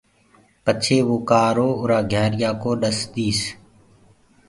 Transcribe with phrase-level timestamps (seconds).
[0.63, 3.39] پڇي وو ڪآرو اُرو گھيآرآ ڪوُ ڏس ديس۔